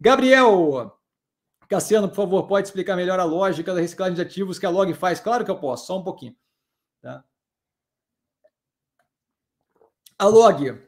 Gabriel 0.00 0.96
Cassiano, 1.68 2.08
por 2.08 2.16
favor, 2.16 2.46
pode 2.46 2.66
explicar 2.66 2.96
melhor 2.96 3.20
a 3.20 3.24
lógica 3.24 3.74
da 3.74 3.80
reciclagem 3.80 4.14
de 4.14 4.22
ativos 4.22 4.58
que 4.58 4.66
a 4.66 4.70
Log 4.70 4.92
faz? 4.94 5.20
Claro 5.20 5.44
que 5.44 5.50
eu 5.50 5.58
posso, 5.58 5.86
só 5.86 5.98
um 5.98 6.02
pouquinho. 6.02 6.34
Tá? 7.00 7.22
A 10.18 10.26
Log 10.26 10.82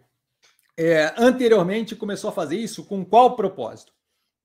é, 0.76 1.14
anteriormente 1.16 1.94
começou 1.94 2.30
a 2.30 2.32
fazer 2.32 2.56
isso 2.56 2.84
com 2.84 3.04
qual 3.04 3.36
propósito? 3.36 3.92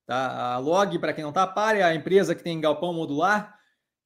Tá? 0.06 0.54
A 0.54 0.58
Log, 0.60 1.00
para 1.00 1.14
quem 1.14 1.24
não 1.24 1.32
está 1.32 1.44
a 1.44 1.48
par, 1.48 1.76
é 1.76 1.82
a 1.82 1.96
empresa 1.96 2.36
que 2.36 2.44
tem 2.44 2.62
galpão 2.62 2.94
modular, 2.94 3.58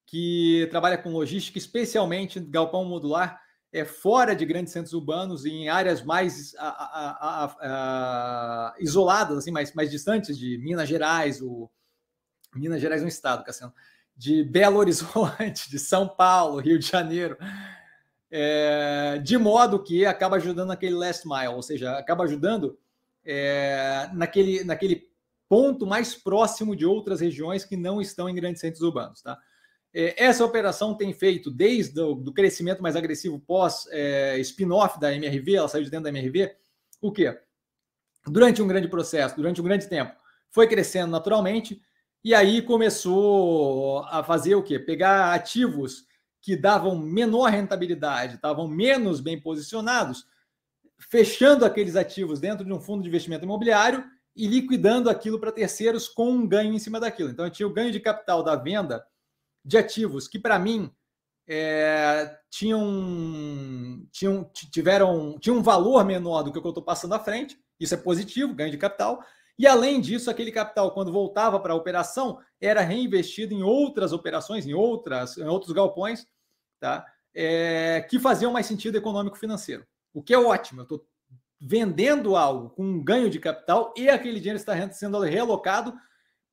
que 0.05 0.67
trabalha 0.71 0.97
com 0.97 1.11
logística, 1.11 1.57
especialmente 1.57 2.39
galpão 2.39 2.85
modular, 2.85 3.41
é 3.73 3.85
fora 3.85 4.35
de 4.35 4.45
grandes 4.45 4.73
centros 4.73 4.93
urbanos, 4.93 5.45
em 5.45 5.69
áreas 5.69 6.03
mais 6.03 6.53
a, 6.57 6.67
a, 6.67 7.45
a, 7.61 8.75
isoladas, 8.79 9.37
assim, 9.37 9.51
mais, 9.51 9.73
mais 9.73 9.89
distantes 9.89 10.37
de 10.37 10.57
Minas 10.57 10.89
Gerais, 10.89 11.41
o 11.41 11.69
Minas 12.53 12.81
Gerais 12.81 13.01
é 13.01 13.05
um 13.05 13.07
estado, 13.07 13.45
Cassiano, 13.45 13.73
de 14.15 14.43
Belo 14.43 14.77
Horizonte, 14.77 15.69
de 15.71 15.79
São 15.79 16.07
Paulo, 16.07 16.59
Rio 16.59 16.77
de 16.77 16.85
Janeiro, 16.85 17.37
é, 18.29 19.19
de 19.23 19.37
modo 19.37 19.81
que 19.81 20.05
acaba 20.05 20.35
ajudando 20.35 20.69
naquele 20.69 20.95
last 20.95 21.25
mile, 21.27 21.53
ou 21.53 21.61
seja, 21.61 21.97
acaba 21.97 22.25
ajudando 22.25 22.77
é, 23.23 24.09
naquele, 24.13 24.63
naquele 24.65 25.09
ponto 25.47 25.85
mais 25.85 26.13
próximo 26.15 26.75
de 26.75 26.85
outras 26.85 27.21
regiões 27.21 27.63
que 27.63 27.77
não 27.77 28.01
estão 28.01 28.29
em 28.29 28.35
grandes 28.35 28.61
centros 28.61 28.81
urbanos. 28.81 29.21
Tá? 29.21 29.37
É, 29.93 30.23
essa 30.23 30.45
operação 30.45 30.95
tem 30.95 31.13
feito 31.13 31.51
desde 31.51 31.99
o 31.99 32.15
do 32.15 32.33
crescimento 32.33 32.81
mais 32.81 32.95
agressivo 32.95 33.39
pós 33.39 33.87
é, 33.91 34.39
spin-off 34.39 34.99
da 34.99 35.13
MRV, 35.13 35.55
ela 35.55 35.67
saiu 35.67 35.83
de 35.83 35.89
dentro 35.89 36.05
da 36.05 36.09
MRV, 36.09 36.55
o 37.01 37.11
quê? 37.11 37.37
Durante 38.25 38.61
um 38.61 38.67
grande 38.67 38.87
processo, 38.87 39.35
durante 39.35 39.59
um 39.59 39.63
grande 39.63 39.87
tempo, 39.87 40.15
foi 40.49 40.67
crescendo 40.67 41.11
naturalmente, 41.11 41.81
e 42.23 42.33
aí 42.33 42.61
começou 42.61 44.03
a 44.05 44.23
fazer 44.23 44.55
o 44.55 44.63
quê? 44.63 44.79
Pegar 44.79 45.33
ativos 45.33 46.05
que 46.39 46.55
davam 46.55 46.97
menor 46.97 47.49
rentabilidade, 47.49 48.35
estavam 48.35 48.67
menos 48.67 49.19
bem 49.19 49.39
posicionados, 49.39 50.25
fechando 50.97 51.65
aqueles 51.65 51.95
ativos 51.95 52.39
dentro 52.39 52.65
de 52.65 52.71
um 52.71 52.79
fundo 52.79 53.01
de 53.01 53.09
investimento 53.09 53.43
imobiliário 53.43 54.03
e 54.35 54.47
liquidando 54.47 55.09
aquilo 55.09 55.39
para 55.39 55.51
terceiros 55.51 56.07
com 56.07 56.31
um 56.31 56.47
ganho 56.47 56.73
em 56.73 56.79
cima 56.79 56.99
daquilo. 56.99 57.29
Então, 57.29 57.45
eu 57.45 57.51
tinha 57.51 57.67
o 57.67 57.73
ganho 57.73 57.91
de 57.91 57.99
capital 57.99 58.43
da 58.43 58.55
venda 58.55 59.03
de 59.63 59.77
ativos 59.77 60.27
que, 60.27 60.39
para 60.39 60.57
mim, 60.59 60.91
é, 61.47 62.37
tinham, 62.49 64.07
tinham, 64.11 64.49
tiveram, 64.71 65.37
tinham 65.39 65.57
um 65.57 65.63
valor 65.63 66.03
menor 66.05 66.43
do 66.43 66.51
que 66.51 66.57
eu 66.57 66.69
estou 66.69 66.83
passando 66.83 67.13
à 67.13 67.19
frente. 67.19 67.59
Isso 67.79 67.93
é 67.93 67.97
positivo, 67.97 68.53
ganho 68.53 68.71
de 68.71 68.77
capital. 68.77 69.21
E 69.57 69.67
além 69.67 69.99
disso, 69.99 70.29
aquele 70.29 70.51
capital, 70.51 70.91
quando 70.91 71.11
voltava 71.11 71.59
para 71.59 71.73
a 71.73 71.75
operação, 71.75 72.39
era 72.59 72.81
reinvestido 72.81 73.53
em 73.53 73.61
outras 73.61 74.13
operações, 74.13 74.65
em 74.65 74.73
outras, 74.73 75.37
em 75.37 75.47
outros 75.47 75.71
galpões, 75.71 76.25
tá? 76.79 77.05
É, 77.33 78.01
que 78.09 78.19
faziam 78.19 78.51
mais 78.51 78.65
sentido 78.65 78.97
econômico 78.97 79.37
financeiro. 79.37 79.85
O 80.13 80.21
que 80.21 80.33
é 80.33 80.39
ótimo. 80.39 80.81
Eu 80.81 80.83
estou 80.83 81.07
vendendo 81.59 82.35
algo 82.35 82.71
com 82.71 82.83
um 82.83 83.03
ganho 83.03 83.29
de 83.29 83.39
capital 83.39 83.93
e 83.95 84.09
aquele 84.09 84.39
dinheiro 84.39 84.57
está 84.57 84.89
sendo 84.91 85.19
realocado 85.19 85.93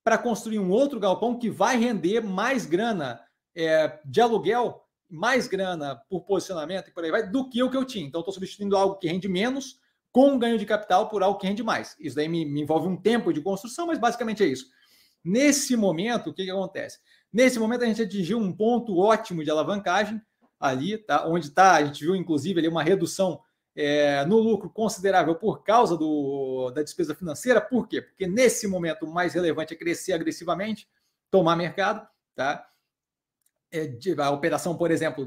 para 0.04 0.18
construir 0.18 0.58
um 0.58 0.70
outro 0.70 0.98
galpão 0.98 1.38
que 1.38 1.50
vai 1.50 1.76
render 1.76 2.20
mais 2.20 2.66
grana 2.66 3.20
é, 3.54 3.98
de 4.04 4.20
aluguel, 4.20 4.82
mais 5.10 5.46
grana 5.46 6.00
por 6.08 6.24
posicionamento 6.24 6.88
e 6.88 6.92
por 6.92 7.04
aí 7.04 7.10
vai, 7.10 7.28
do 7.28 7.48
que 7.48 7.62
o 7.62 7.70
que 7.70 7.76
eu 7.76 7.84
tinha. 7.84 8.06
Então, 8.06 8.20
estou 8.20 8.32
substituindo 8.32 8.76
algo 8.76 8.96
que 8.96 9.08
rende 9.08 9.28
menos 9.28 9.78
com 10.12 10.32
um 10.32 10.38
ganho 10.38 10.58
de 10.58 10.66
capital 10.66 11.08
por 11.08 11.22
algo 11.22 11.38
que 11.38 11.46
rende 11.46 11.62
mais. 11.62 11.96
Isso 12.00 12.16
daí 12.16 12.28
me, 12.28 12.44
me 12.44 12.62
envolve 12.62 12.88
um 12.88 12.96
tempo 12.96 13.32
de 13.32 13.40
construção, 13.40 13.86
mas 13.86 13.98
basicamente 13.98 14.42
é 14.42 14.46
isso. 14.46 14.66
Nesse 15.24 15.76
momento, 15.76 16.30
o 16.30 16.34
que, 16.34 16.44
que 16.44 16.50
acontece? 16.50 16.98
Nesse 17.32 17.58
momento, 17.58 17.84
a 17.84 17.86
gente 17.86 18.02
atingiu 18.02 18.38
um 18.38 18.52
ponto 18.52 18.96
ótimo 18.98 19.44
de 19.44 19.50
alavancagem 19.50 20.20
ali, 20.58 20.98
tá? 20.98 21.26
onde 21.28 21.46
está, 21.46 21.74
a 21.74 21.84
gente 21.84 22.04
viu 22.04 22.16
inclusive 22.16 22.58
ali 22.58 22.68
uma 22.68 22.82
redução 22.82 23.40
é, 23.80 24.24
no 24.26 24.38
lucro 24.38 24.68
considerável 24.68 25.34
por 25.36 25.62
causa 25.62 25.96
do, 25.96 26.70
da 26.74 26.82
despesa 26.82 27.14
financeira. 27.14 27.60
Por 27.60 27.86
quê? 27.86 28.02
Porque 28.02 28.26
nesse 28.26 28.66
momento 28.66 29.06
o 29.06 29.12
mais 29.12 29.34
relevante 29.34 29.72
é 29.72 29.76
crescer 29.76 30.12
agressivamente, 30.12 30.88
tomar 31.30 31.54
mercado, 31.56 32.06
tá? 32.34 32.66
É, 33.70 33.92
a 34.18 34.30
operação, 34.30 34.76
por 34.76 34.90
exemplo, 34.90 35.26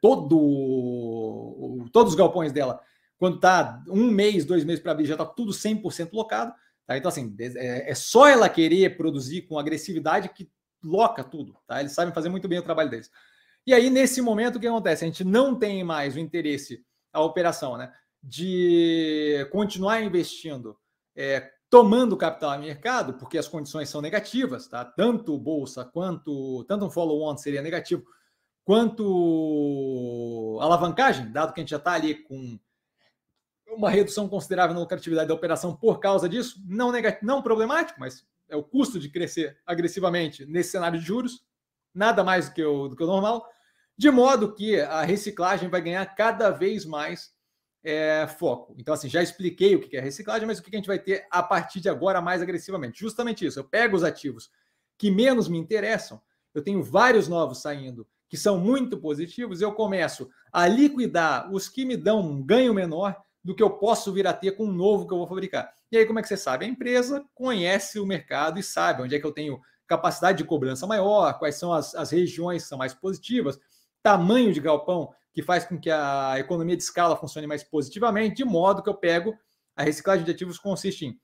todo, 0.00 1.88
todos 1.92 2.12
os 2.12 2.18
galpões 2.18 2.50
dela 2.50 2.80
quando 3.18 3.36
está 3.36 3.82
um 3.88 4.10
mês, 4.10 4.44
dois 4.44 4.64
meses 4.64 4.82
para 4.82 4.92
abrir, 4.92 5.06
já 5.06 5.14
está 5.14 5.24
tudo 5.24 5.52
100% 5.52 6.12
locado. 6.12 6.54
Tá? 6.86 6.96
Então, 6.96 7.08
assim, 7.08 7.34
é, 7.38 7.90
é, 7.90 7.94
só 7.94 8.28
ela 8.28 8.48
querer 8.48 8.96
produzir 8.96 9.42
com 9.42 9.58
agressividade 9.58 10.28
que 10.28 10.50
loca 10.84 11.24
tudo. 11.24 11.56
Tá? 11.66 11.80
Eles 11.80 11.92
sabem 11.92 12.14
fazer 12.14 12.28
muito 12.28 12.46
bem 12.46 12.58
o 12.58 12.62
trabalho 12.62 12.90
deles. 12.90 13.10
E 13.66 13.74
aí, 13.74 13.90
nesse 13.90 14.20
momento, 14.20 14.56
o 14.56 14.60
que 14.60 14.66
acontece? 14.66 15.04
A 15.04 15.08
gente 15.08 15.24
não 15.24 15.58
tem 15.58 15.82
mais 15.82 16.14
o 16.14 16.20
interesse, 16.20 16.84
a 17.16 17.22
operação, 17.22 17.76
né? 17.76 17.92
De 18.22 19.48
continuar 19.50 20.02
investindo, 20.02 20.76
é, 21.14 21.50
tomando 21.70 22.16
capital 22.16 22.50
a 22.50 22.58
mercado, 22.58 23.14
porque 23.14 23.38
as 23.38 23.48
condições 23.48 23.88
são 23.88 24.00
negativas, 24.00 24.68
tá? 24.68 24.84
Tanto 24.84 25.38
bolsa 25.38 25.84
quanto 25.84 26.64
tanto 26.64 26.84
um 26.84 26.90
follow-on 26.90 27.36
seria 27.36 27.62
negativo, 27.62 28.04
quanto 28.64 30.58
alavancagem, 30.60 31.32
dado 31.32 31.52
que 31.52 31.60
a 31.60 31.62
gente 31.62 31.70
já 31.70 31.76
está 31.78 31.92
ali 31.92 32.14
com 32.14 32.58
uma 33.68 33.90
redução 33.90 34.28
considerável 34.28 34.74
na 34.74 34.80
lucratividade 34.80 35.28
da 35.28 35.34
operação 35.34 35.74
por 35.74 35.98
causa 35.98 36.28
disso, 36.28 36.62
não, 36.66 36.92
negativo, 36.92 37.26
não 37.26 37.42
problemático, 37.42 37.98
mas 37.98 38.26
é 38.48 38.56
o 38.56 38.62
custo 38.62 38.98
de 38.98 39.08
crescer 39.08 39.58
agressivamente 39.66 40.44
nesse 40.46 40.70
cenário 40.70 40.98
de 40.98 41.04
juros, 41.04 41.44
nada 41.94 42.22
mais 42.22 42.48
do 42.48 42.54
que 42.54 42.64
o, 42.64 42.88
do 42.88 42.96
que 42.96 43.02
o 43.02 43.06
normal, 43.06 43.48
de 43.96 44.10
modo 44.10 44.54
que 44.54 44.80
a 44.80 45.02
reciclagem 45.02 45.68
vai 45.68 45.80
ganhar 45.80 46.04
cada 46.14 46.50
vez 46.50 46.84
mais 46.84 47.34
é, 47.82 48.26
foco. 48.26 48.74
Então, 48.78 48.92
assim, 48.92 49.08
já 49.08 49.22
expliquei 49.22 49.76
o 49.76 49.80
que 49.80 49.96
é 49.96 50.00
reciclagem, 50.00 50.46
mas 50.46 50.58
o 50.58 50.62
que 50.62 50.74
a 50.74 50.78
gente 50.78 50.88
vai 50.88 50.98
ter 50.98 51.26
a 51.30 51.42
partir 51.42 51.80
de 51.80 51.88
agora 51.88 52.20
mais 52.20 52.42
agressivamente? 52.42 53.00
Justamente 53.00 53.46
isso. 53.46 53.58
Eu 53.58 53.64
pego 53.64 53.96
os 53.96 54.02
ativos 54.04 54.50
que 54.98 55.10
menos 55.10 55.48
me 55.48 55.58
interessam, 55.58 56.20
eu 56.54 56.62
tenho 56.62 56.82
vários 56.82 57.28
novos 57.28 57.60
saindo 57.60 58.06
que 58.28 58.36
são 58.36 58.58
muito 58.58 58.98
positivos, 58.98 59.60
eu 59.60 59.72
começo 59.72 60.28
a 60.52 60.66
liquidar 60.66 61.52
os 61.52 61.68
que 61.68 61.84
me 61.84 61.96
dão 61.96 62.20
um 62.20 62.42
ganho 62.42 62.74
menor 62.74 63.16
do 63.44 63.54
que 63.54 63.62
eu 63.62 63.70
posso 63.70 64.12
vir 64.12 64.26
a 64.26 64.32
ter 64.32 64.52
com 64.52 64.64
um 64.64 64.72
novo 64.72 65.06
que 65.06 65.14
eu 65.14 65.18
vou 65.18 65.28
fabricar. 65.28 65.72
E 65.92 65.96
aí, 65.96 66.04
como 66.04 66.18
é 66.18 66.22
que 66.22 66.28
você 66.28 66.36
sabe? 66.36 66.64
A 66.64 66.68
empresa 66.68 67.24
conhece 67.32 68.00
o 68.00 68.06
mercado 68.06 68.58
e 68.58 68.62
sabe 68.62 69.02
onde 69.02 69.14
é 69.14 69.20
que 69.20 69.26
eu 69.26 69.32
tenho 69.32 69.60
capacidade 69.86 70.38
de 70.38 70.44
cobrança 70.44 70.86
maior, 70.86 71.38
quais 71.38 71.54
são 71.54 71.72
as, 71.72 71.94
as 71.94 72.10
regiões 72.10 72.64
que 72.64 72.68
são 72.68 72.78
mais 72.78 72.92
positivas, 72.92 73.60
tamanho 74.06 74.52
de 74.52 74.60
galpão 74.60 75.12
que 75.32 75.42
faz 75.42 75.64
com 75.64 75.76
que 75.76 75.90
a 75.90 76.36
economia 76.38 76.76
de 76.76 76.82
escala 76.84 77.16
funcione 77.16 77.44
mais 77.44 77.64
positivamente, 77.64 78.36
de 78.36 78.44
modo 78.44 78.80
que 78.80 78.88
eu 78.88 78.94
pego 78.94 79.36
a 79.74 79.82
reciclagem 79.82 80.24
de 80.24 80.30
ativos 80.30 80.60
consiste 80.60 81.06
em 81.06 81.20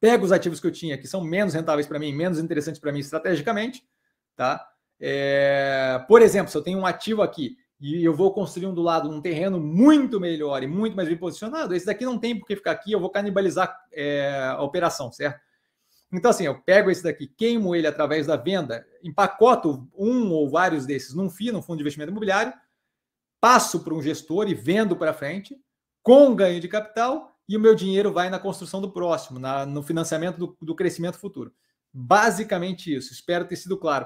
pego 0.00 0.24
os 0.24 0.32
ativos 0.32 0.58
que 0.58 0.66
eu 0.66 0.72
tinha 0.72 0.98
que 0.98 1.06
são 1.06 1.22
menos 1.22 1.54
rentáveis 1.54 1.86
para 1.86 2.00
mim, 2.00 2.12
menos 2.12 2.40
interessantes 2.40 2.80
para 2.80 2.90
mim 2.90 2.98
estrategicamente, 2.98 3.86
tá? 4.34 4.66
É, 5.00 6.04
por 6.08 6.20
exemplo, 6.20 6.50
se 6.50 6.58
eu 6.58 6.62
tenho 6.62 6.80
um 6.80 6.84
ativo 6.84 7.22
aqui 7.22 7.56
e 7.80 8.04
eu 8.04 8.12
vou 8.12 8.34
construir 8.34 8.66
um 8.66 8.74
do 8.74 8.82
lado 8.82 9.08
um 9.08 9.22
terreno 9.22 9.60
muito 9.60 10.18
melhor 10.18 10.64
e 10.64 10.66
muito 10.66 10.96
mais 10.96 11.08
bem 11.08 11.16
posicionado, 11.16 11.76
esse 11.76 11.86
daqui 11.86 12.04
não 12.04 12.18
tem 12.18 12.36
por 12.36 12.48
que 12.48 12.56
ficar 12.56 12.72
aqui, 12.72 12.90
eu 12.90 12.98
vou 12.98 13.08
canibalizar 13.08 13.72
é, 13.92 14.48
a 14.48 14.62
operação, 14.62 15.12
certo? 15.12 15.40
Então, 16.16 16.30
assim, 16.30 16.44
eu 16.44 16.60
pego 16.60 16.90
esse 16.90 17.02
daqui, 17.02 17.26
queimo 17.26 17.74
ele 17.74 17.86
através 17.86 18.26
da 18.26 18.36
venda, 18.36 18.86
empacoto 19.02 19.88
um 19.96 20.30
ou 20.32 20.48
vários 20.48 20.86
desses 20.86 21.14
num 21.14 21.28
FII, 21.28 21.52
num 21.52 21.62
fundo 21.62 21.78
de 21.78 21.82
investimento 21.82 22.10
imobiliário, 22.10 22.52
passo 23.40 23.80
para 23.80 23.94
um 23.94 24.02
gestor 24.02 24.48
e 24.48 24.54
vendo 24.54 24.96
para 24.96 25.12
frente, 25.12 25.56
com 26.02 26.34
ganho 26.34 26.60
de 26.60 26.68
capital, 26.68 27.36
e 27.48 27.56
o 27.56 27.60
meu 27.60 27.74
dinheiro 27.74 28.12
vai 28.12 28.30
na 28.30 28.38
construção 28.38 28.80
do 28.80 28.90
próximo, 28.90 29.38
na, 29.38 29.66
no 29.66 29.82
financiamento 29.82 30.38
do, 30.38 30.56
do 30.62 30.74
crescimento 30.74 31.18
futuro. 31.18 31.52
Basicamente 31.92 32.92
isso. 32.94 33.12
Espero 33.12 33.44
ter 33.44 33.56
sido 33.56 33.76
claro. 33.76 34.02